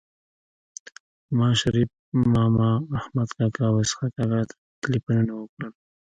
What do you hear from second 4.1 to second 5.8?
کاکا ته ټيليفونونه وکړل